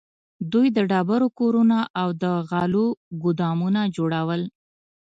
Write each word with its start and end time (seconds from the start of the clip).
دوی 0.51 0.67
د 0.75 0.79
ډبرو 0.91 1.27
کورونه 1.39 1.79
او 2.01 2.09
د 2.23 2.25
غلو 2.49 2.85
ګودامونه 3.23 3.81
جوړول. 3.95 4.41